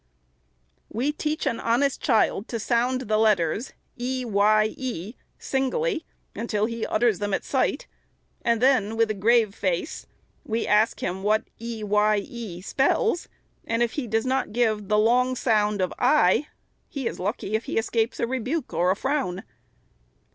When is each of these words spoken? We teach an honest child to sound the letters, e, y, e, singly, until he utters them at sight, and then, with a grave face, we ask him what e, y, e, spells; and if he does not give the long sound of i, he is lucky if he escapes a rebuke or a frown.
We 0.89 1.11
teach 1.11 1.45
an 1.45 1.59
honest 1.59 2.01
child 2.01 2.47
to 2.47 2.59
sound 2.59 3.01
the 3.01 3.19
letters, 3.19 3.73
e, 3.97 4.25
y, 4.25 4.73
e, 4.75 5.13
singly, 5.37 6.05
until 6.35 6.65
he 6.65 6.87
utters 6.87 7.19
them 7.19 7.35
at 7.35 7.43
sight, 7.43 7.85
and 8.41 8.59
then, 8.61 8.97
with 8.97 9.11
a 9.11 9.13
grave 9.13 9.53
face, 9.53 10.07
we 10.43 10.65
ask 10.65 11.01
him 11.03 11.21
what 11.21 11.43
e, 11.59 11.83
y, 11.83 12.17
e, 12.17 12.61
spells; 12.61 13.29
and 13.63 13.83
if 13.83 13.91
he 13.91 14.07
does 14.07 14.25
not 14.25 14.53
give 14.53 14.87
the 14.87 14.97
long 14.97 15.35
sound 15.35 15.83
of 15.83 15.93
i, 15.99 16.47
he 16.89 17.05
is 17.07 17.19
lucky 17.19 17.53
if 17.53 17.65
he 17.65 17.77
escapes 17.77 18.19
a 18.19 18.25
rebuke 18.25 18.73
or 18.73 18.89
a 18.89 18.95
frown. 18.95 19.43